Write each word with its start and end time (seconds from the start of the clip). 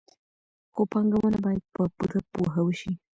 خو 0.73 0.81
پانګونه 0.91 1.37
باید 1.45 1.63
په 1.73 1.81
پوره 1.95 2.19
پوهه 2.31 2.61
وشي. 2.65 2.91